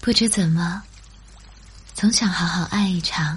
[0.00, 0.82] 不知怎么，
[1.92, 3.36] 总想好好爱一场。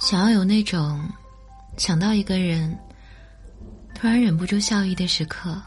[0.00, 1.06] 想要有那种
[1.76, 2.78] 想到一个人，
[3.94, 5.60] 突然忍不住笑意的时刻。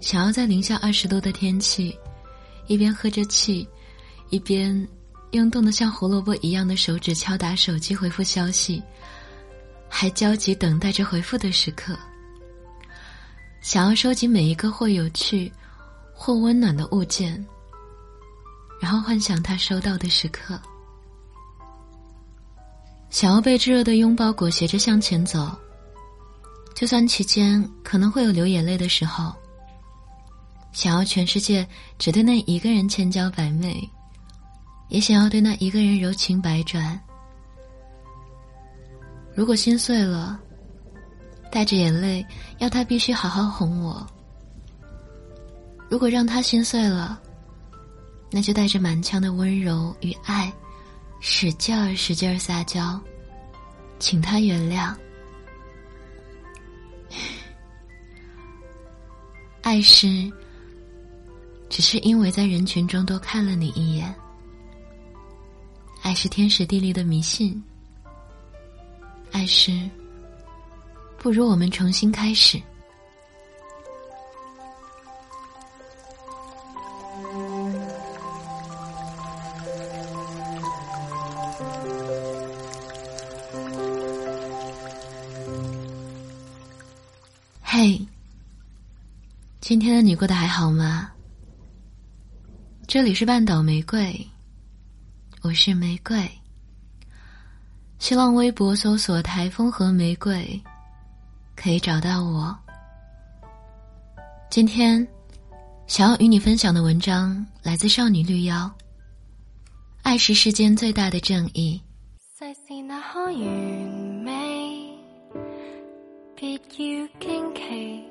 [0.00, 1.98] 想要在零下二十度的天气，
[2.66, 3.68] 一边喝着气，
[4.30, 4.86] 一边
[5.32, 8.82] 用冻得像胡萝卜一样的手指敲打手机回复消息。
[9.98, 11.98] 还焦急等待着回复的时刻，
[13.62, 15.50] 想要收集每一个或有趣、
[16.12, 17.42] 或温暖的物件，
[18.78, 20.60] 然后幻想他收到的时刻，
[23.08, 25.50] 想要被炙热的拥抱裹挟着向前走，
[26.74, 29.34] 就算期间可能会有流眼泪的时候，
[30.72, 31.66] 想要全世界
[31.98, 33.90] 只对那一个人千娇百媚，
[34.90, 37.00] 也想要对那一个人柔情百转。
[39.36, 40.40] 如果心碎了，
[41.52, 42.24] 带着眼泪
[42.58, 43.94] 要他必须好好哄我；
[45.90, 47.20] 如果让他心碎了，
[48.30, 50.50] 那就带着满腔的温柔与爱，
[51.20, 52.98] 使劲儿使劲儿撒娇，
[53.98, 54.94] 请他原谅。
[59.60, 60.32] 爱是，
[61.68, 64.10] 只是因为在人群中多看了你一眼；
[66.00, 67.62] 爱是天时地利的迷信。
[69.36, 69.70] 爱是，
[71.18, 72.58] 不如我们重新开始。
[87.62, 88.00] 嘿，
[89.60, 91.10] 今天的你过得还好吗？
[92.86, 94.26] 这里是半岛玫瑰，
[95.42, 96.26] 我是玫瑰。
[97.98, 100.62] 新浪微博搜索“台风和玫瑰”，
[101.56, 102.56] 可以找到我。
[104.50, 105.06] 今天
[105.86, 108.70] 想要与你分享的文章来自少女绿妖。
[110.02, 111.80] 爱是世间最大的正义。
[112.38, 114.90] 世事那可完美，
[116.36, 116.60] 别要
[117.18, 118.04] 惊奇，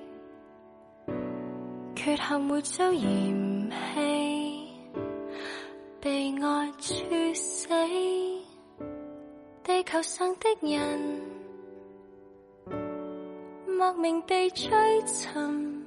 [1.95, 4.01] 缺陷会遭嫌弃，
[6.01, 7.69] 被爱处死。
[9.85, 11.21] 地球上的人
[13.77, 14.67] 莫名地追
[15.05, 15.85] 寻，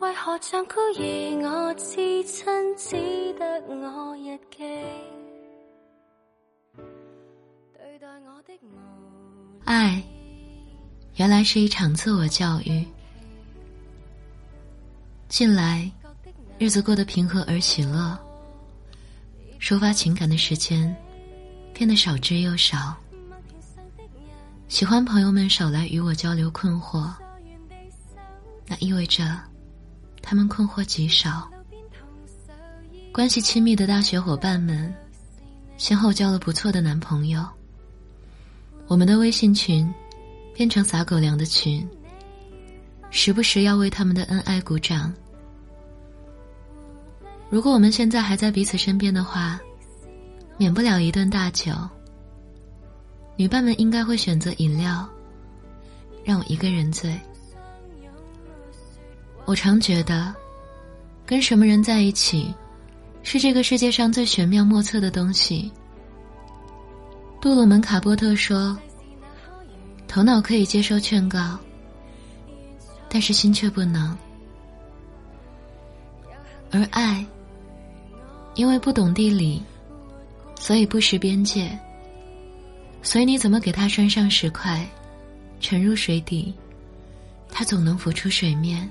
[0.00, 2.44] 为何像孤儿我至亲
[2.76, 4.58] 只得我日记？
[7.72, 8.52] 对待我的
[9.64, 10.02] 爱，
[11.14, 12.84] 原来是一场自我教育。
[15.28, 15.88] 近来，
[16.58, 18.18] 日子过得平和而喜乐，
[19.60, 20.94] 抒发情感的时间。
[21.74, 22.94] 变得少之又少，
[24.68, 27.12] 喜欢朋友们少来与我交流困惑，
[28.64, 29.40] 那意味着
[30.22, 31.50] 他们困惑极少。
[33.12, 34.94] 关系亲密的大学伙伴们，
[35.76, 37.44] 先后交了不错的男朋友。
[38.86, 39.92] 我们的微信群
[40.54, 41.86] 变成撒狗粮的群，
[43.10, 45.12] 时不时要为他们的恩爱鼓掌。
[47.50, 49.60] 如果我们现在还在彼此身边的话。
[50.56, 51.72] 免不了一顿大酒，
[53.36, 55.08] 女伴们应该会选择饮料，
[56.24, 57.18] 让我一个人醉。
[59.44, 60.32] 我常觉得，
[61.26, 62.54] 跟什么人在一起，
[63.22, 65.70] 是这个世界上最玄妙莫测的东西。
[67.40, 68.78] 杜鲁门·卡波特说
[70.08, 71.58] ：“头脑可以接受劝告，
[73.08, 74.16] 但是心却不能。”
[76.72, 77.26] 而爱，
[78.54, 79.62] 因为不懂地理。
[80.64, 81.78] 所以不识边界，
[83.02, 84.82] 所以你怎么给他拴上石块，
[85.60, 86.54] 沉入水底，
[87.50, 88.88] 他总能浮出水面。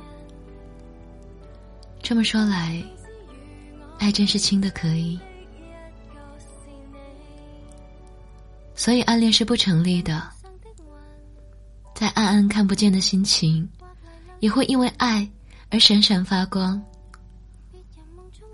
[1.99, 2.79] 这么说来，
[3.97, 5.19] 爱真是轻的可以。
[8.75, 10.29] 所以暗恋是不成立的，
[11.95, 13.67] 在暗暗看不见的心情，
[14.41, 15.27] 也会因为爱
[15.71, 16.79] 而闪闪发光。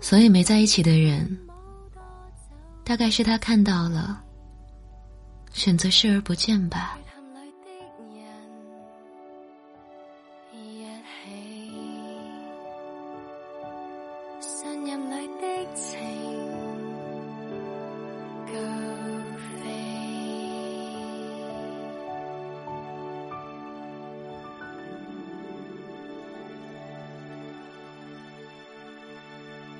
[0.00, 1.38] 所以没在一起的人。
[2.90, 4.20] 大概是他看到了，
[5.52, 6.98] 选择视而不见吧。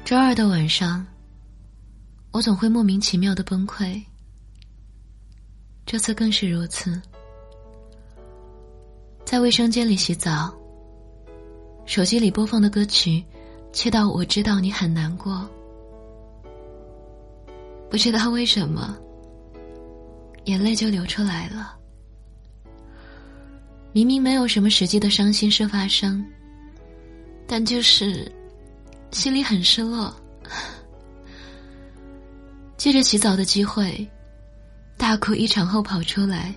[0.04, 1.04] 周二的晚上。
[2.32, 4.00] 我总会莫名其妙的崩溃，
[5.84, 7.00] 这次更是如此。
[9.24, 10.54] 在卫生间里洗澡，
[11.86, 13.24] 手机里播放的歌曲，
[13.72, 15.48] 切到我知道你很难过。
[17.90, 18.96] 不知道为什么，
[20.44, 21.76] 眼泪就流出来了。
[23.92, 26.24] 明明没有什么实际的伤心事发生，
[27.44, 28.30] 但就是
[29.10, 30.14] 心里很失落。
[32.80, 34.08] 借着洗澡的机会，
[34.96, 36.54] 大哭一场后跑出来。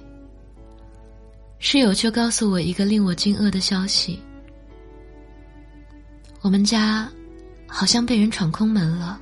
[1.59, 4.17] 室友却告诉我一个令我惊愕的消息：
[6.39, 7.11] 我们家
[7.67, 9.19] 好像被人闯空门了。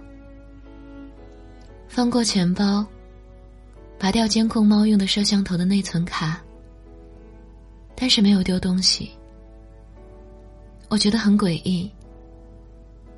[1.87, 2.85] 翻过钱包，
[3.97, 6.39] 拔掉监控猫用的摄像头的内存卡，
[7.95, 9.09] 但是没有丢东西。
[10.87, 11.91] 我觉得很诡异，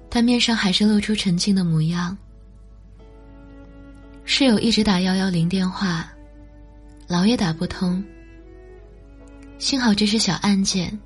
[0.09, 2.17] 但面上还是露出沉静的模样。
[4.25, 6.09] 室友一直打幺幺零电话，
[7.07, 8.03] 老也打不通。
[9.59, 10.97] 幸好这是小案件，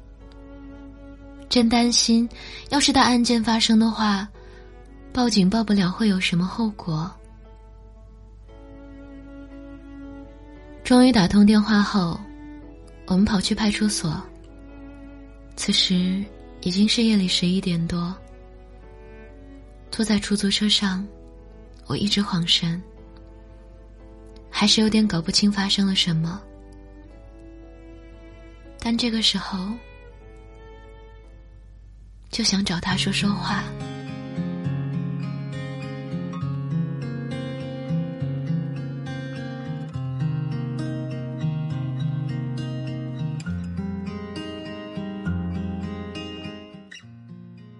[1.49, 2.27] 真担心，
[2.69, 4.27] 要是大案件发生的话，
[5.11, 7.11] 报警报不了会有什么后果。
[10.83, 12.19] 终于打通电话后，
[13.07, 14.21] 我们跑去派出所。
[15.55, 16.23] 此时
[16.61, 18.15] 已经是夜里十一点多。
[19.91, 21.05] 坐在出租车上，
[21.87, 22.81] 我一直晃神，
[24.59, 26.41] 还是有点搞不清发生了什么。
[28.79, 29.55] 但这个时候，
[32.31, 33.63] 就想找他说说话。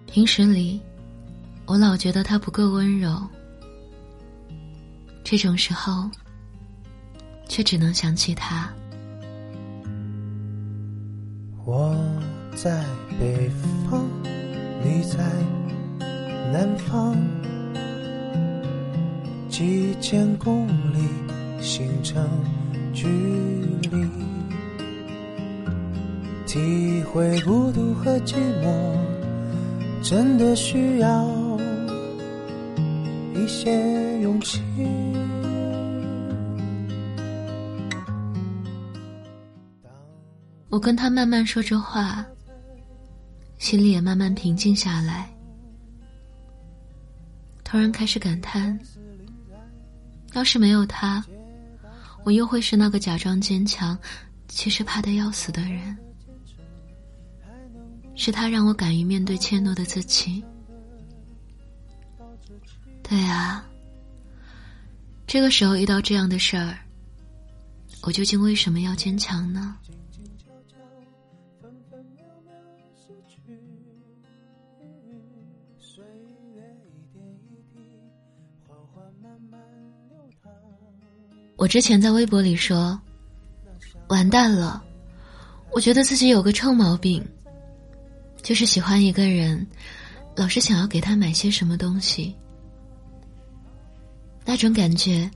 [0.06, 0.80] 平时里，
[1.66, 3.20] 我老觉得他不够温柔，
[5.24, 6.08] 这种时候，
[7.48, 8.70] 却只能想起他。
[11.64, 11.96] 我
[12.54, 12.84] 在
[13.18, 13.50] 北
[13.90, 14.04] 方，
[14.84, 15.18] 你在
[16.52, 17.16] 南方，
[19.48, 21.00] 几千公里
[21.60, 22.26] 形成
[22.94, 23.06] 距
[23.90, 24.08] 离，
[26.46, 28.96] 体会孤独和寂寞。
[30.00, 31.28] 真的需要
[33.34, 34.62] 一些勇气。
[40.68, 42.24] 我跟他慢慢说着话，
[43.58, 45.32] 心里也慢慢平静下来。
[47.64, 48.78] 突然开始感叹：
[50.34, 51.24] 要是没有他，
[52.24, 53.98] 我又会是那个假装坚强，
[54.48, 55.96] 其实怕得要死的人。
[58.14, 60.44] 是他让我敢于面对怯懦的自己。
[63.02, 63.64] 对啊，
[65.26, 66.76] 这个时候遇到这样的事儿，
[68.02, 69.76] 我究竟为什么要坚强呢？
[81.56, 83.00] 我之前在微博里说
[84.08, 84.82] ：“完蛋了，
[85.72, 87.24] 我觉得自己有个臭毛病。”
[88.40, 89.66] 就是喜欢一个人，
[90.36, 92.34] 老是想要给他买些什么东西。
[94.44, 95.28] 那种感觉，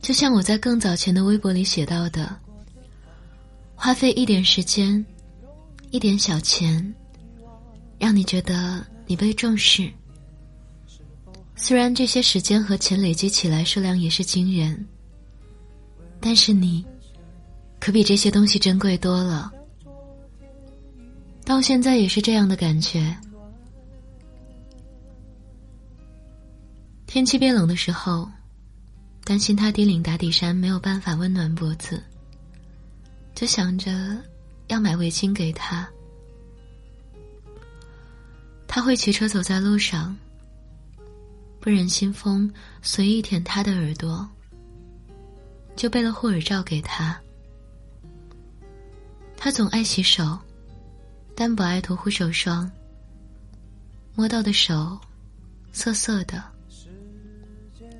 [0.00, 2.34] 就像我在更早前的微博里写到的：
[3.76, 5.04] 花费一点时间，
[5.90, 6.94] 一点小钱，
[7.98, 9.90] 让你觉得你被重视。
[11.56, 14.86] 虽然这些时间和钱累积起来数量也是惊人，
[16.20, 16.86] 但是你，
[17.80, 19.52] 可比这些东西珍贵多了。
[21.44, 23.16] 到现在也是这样的感觉。
[27.06, 28.30] 天气变冷的时候，
[29.24, 32.02] 担心他低领打底衫没有办法温暖脖子，
[33.34, 34.16] 就想着
[34.68, 35.88] 要买围巾给他。
[38.68, 40.16] 他会骑车走在路上，
[41.58, 42.48] 不忍心风
[42.82, 44.28] 随意舔他的耳朵，
[45.74, 47.18] 就备了护耳罩给他。
[49.36, 50.38] 他总爱洗手。
[51.40, 52.68] 但不爱涂护手霜，
[54.16, 54.98] 摸到的手
[55.70, 56.42] 涩涩的，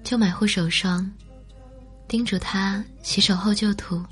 [0.02, 1.08] 就买护手霜，
[2.08, 4.02] 叮嘱他洗手后就涂。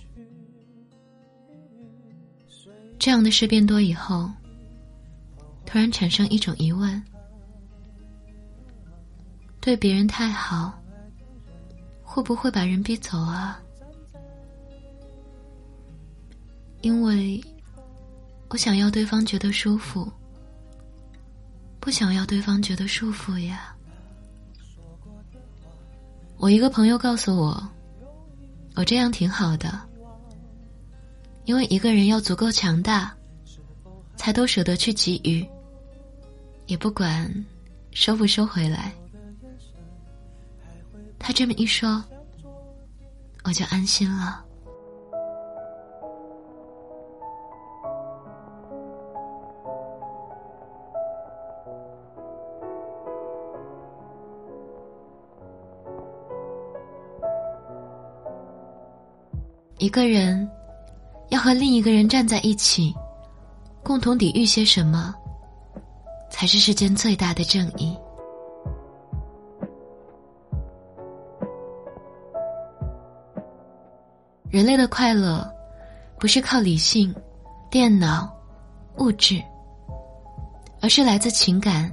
[3.00, 4.30] 这样的事变多以后，
[5.66, 7.02] 突然产生一种疑问：
[9.61, 10.73] 对别人太好，
[12.02, 13.61] 会不会把人逼走啊？
[16.80, 17.42] 因为。
[18.49, 20.11] 我想要对方觉得舒服，
[21.80, 23.75] 不想要对方觉得束缚呀。
[26.37, 27.68] 我一个朋友告诉我，
[28.76, 29.78] 我这样挺好的，
[31.44, 33.12] 因为一个人要足够强大，
[34.14, 35.44] 才都舍得去给予，
[36.66, 37.32] 也不管
[37.92, 38.92] 收不收回来。
[41.18, 42.02] 他这么一说，
[43.44, 44.42] 我就安心了。
[59.78, 60.49] 一个人
[61.28, 62.94] 要和另一个人站在一起，
[63.82, 65.14] 共同抵御些什么，
[66.38, 67.97] 才是世间最大的正义。
[74.50, 75.50] 人类的快乐，
[76.21, 77.14] 不是靠理性、
[77.71, 78.31] 电脑、
[78.99, 79.43] 物质，
[80.83, 81.90] 而是来自情感、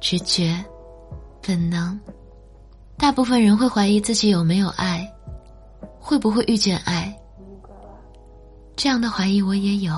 [0.00, 0.52] 直觉、
[1.40, 1.98] 本能。
[2.98, 5.08] 大部分人会怀疑自己有没有爱。
[6.00, 7.16] 会不会遇见爱？
[8.74, 9.94] 这样的怀疑我也有。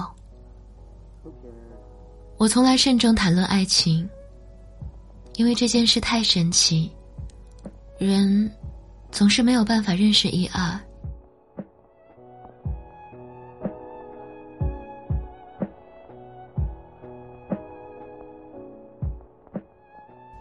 [2.43, 4.11] 我从来慎重谈论爱情，
[5.37, 6.91] 因为这件事太神奇，
[7.99, 8.51] 人
[9.13, 10.81] 总是没有办法认识一二。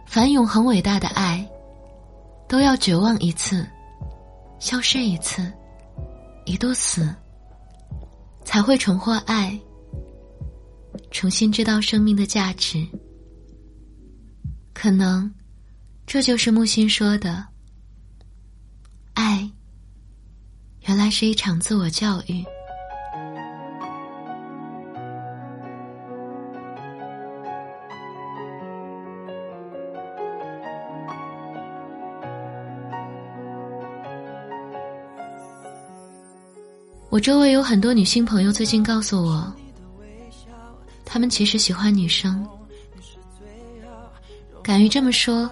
[0.04, 1.48] 凡永恒伟大的爱，
[2.48, 3.64] 都要绝望一次。
[4.58, 5.52] 消失一次，
[6.46, 7.14] 一度死，
[8.44, 9.56] 才会重获爱，
[11.12, 12.84] 重新知道生命的价值。
[14.72, 15.32] 可能，
[16.04, 17.46] 这就是木心说的：
[19.14, 19.48] 爱，
[20.88, 22.44] 原来是一场自我教育。
[37.10, 39.54] 我周围有很多女性朋友，最近告诉我，
[41.12, 42.48] 他们其实喜欢女生。
[44.62, 45.50] 敢于这么说，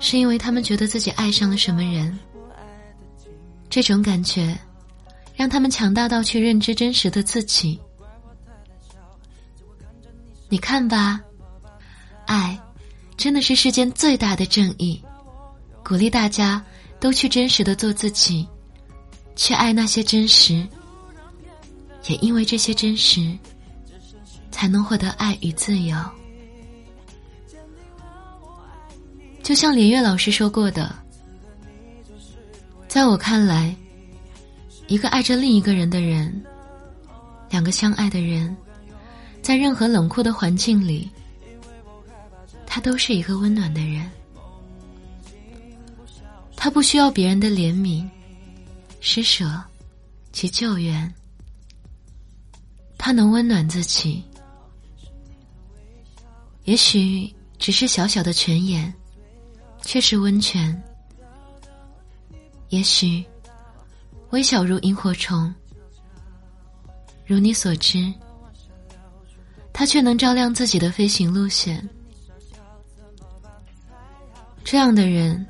[0.00, 2.18] 是因为他们觉得自己爱上了什么人。
[3.70, 4.54] 这种感觉，
[5.34, 7.80] 让他们强大到去认知真实的自己。
[10.50, 11.18] 你看吧，
[12.26, 12.60] 爱，
[13.16, 15.02] 真的是世间最大的正义。
[15.82, 16.62] 鼓励大家
[17.00, 18.46] 都去真实的做自己，
[19.36, 20.68] 去爱那些真实。
[22.08, 23.34] 也因为这些真实，
[24.58, 25.96] 才能获得爱与自由。
[29.40, 30.92] 就像连岳老师说过的，
[32.88, 33.72] 在我看来，
[34.88, 36.44] 一个爱着另一个人的人，
[37.48, 38.56] 两个相爱的人，
[39.40, 41.08] 在任何冷酷的环境里，
[42.66, 44.10] 他都是一个温暖的人。
[46.56, 48.04] 他不需要别人的怜悯、
[48.98, 49.62] 施舍
[50.32, 51.14] 及救援。
[52.98, 54.20] 他能温暖自己，
[56.68, 58.92] 也许只是小小的泉眼，
[59.80, 60.70] 却是温泉；
[62.68, 63.24] 也许
[64.32, 65.50] 微小如萤火虫，
[67.24, 68.12] 如你所知，
[69.72, 71.88] 他却能照亮自己的飞行路线。
[74.62, 75.46] 这样的人，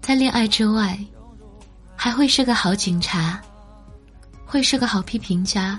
[0.00, 0.96] 在恋爱之外，
[1.96, 3.42] 还会是个好警察，
[4.46, 5.76] 会是个好批评家。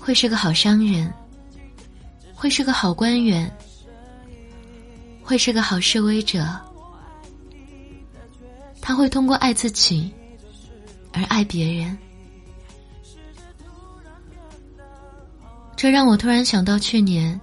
[0.00, 1.12] 会是个好商人，
[2.40, 3.54] 会是个好官员，
[5.22, 6.48] 会是个好示威者。
[8.80, 10.10] 他会通过爱自己
[11.12, 11.98] 而爱别人。
[15.76, 17.38] 这让我突然想到去年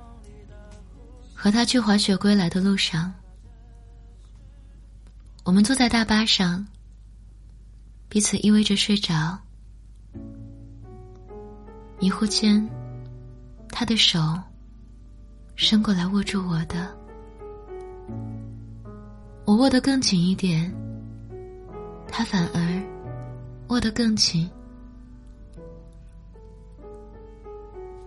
[1.31, 3.13] 和他去滑雪归来的路上，
[5.43, 6.65] 我们坐在大巴上，
[8.09, 9.37] 彼此依偎着睡着。
[11.99, 12.67] 迷糊间，
[13.69, 14.19] 他的手
[15.57, 16.95] 伸过来握住我的，
[19.43, 20.71] 我握得更紧一点，
[22.07, 22.81] 他反而
[23.69, 24.47] 握得更紧。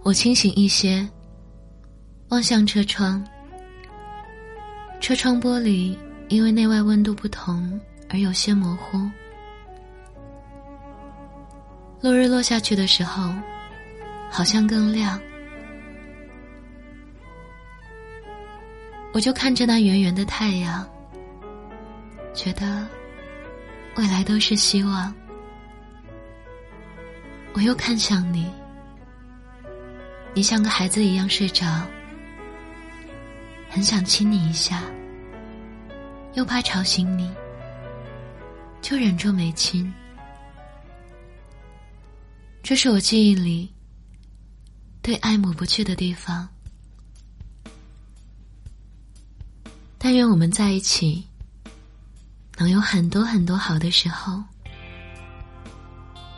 [0.04, 1.06] 我清醒一些，
[2.28, 3.22] 望向车窗，
[5.00, 5.96] 车窗玻璃
[6.28, 7.78] 因为内外温度不同
[8.08, 8.96] 而有些模糊。
[12.00, 13.34] 落日落下去的时候。
[14.32, 15.20] 好像更亮，
[19.12, 20.88] 我就看着那圆圆的太阳，
[22.32, 22.86] 觉得
[23.96, 25.12] 未来都是希望。
[27.52, 28.48] 我又看向你，
[30.32, 31.66] 你像个孩子一样睡着，
[33.68, 34.82] 很想亲你一下，
[36.34, 37.28] 又怕吵醒你，
[38.80, 39.92] 就忍住没亲。
[42.62, 43.74] 这是我记忆里。
[45.02, 46.46] 对爱抹不去的地方。
[50.02, 51.22] 但愿我们在一起，
[52.56, 54.42] 能有很多很多好的时候。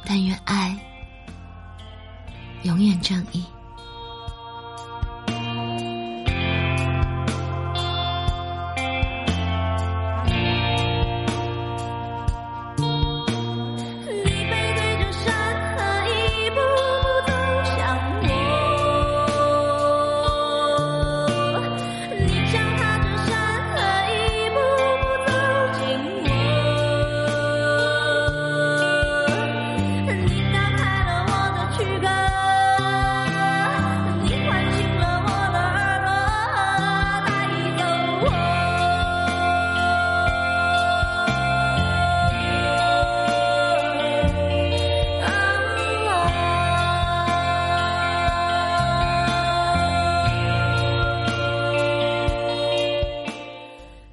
[0.04, 0.76] 但愿爱
[2.64, 3.44] 永远正义。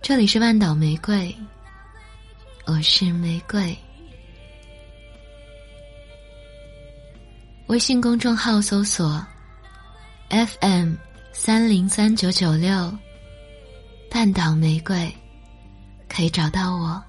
[0.10, 1.32] 这里是万岛玫瑰，
[2.66, 3.78] 我是玫瑰。
[7.68, 9.24] 微信公众号搜索
[10.30, 10.96] FM
[11.32, 12.92] 三零三九九六，
[14.10, 15.16] 半岛玫瑰，
[16.10, 17.00] 可以找到我。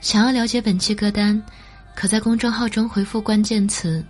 [0.00, 1.42] 想要了解本期歌单，
[1.96, 4.06] 可在公众号中回复关键词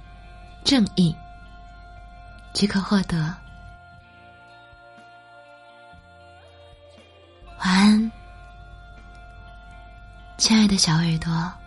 [0.64, 1.14] “正义”，
[2.54, 3.41] 即可获得。
[7.64, 8.10] 晚安，
[10.36, 11.61] 亲爱的小耳朵。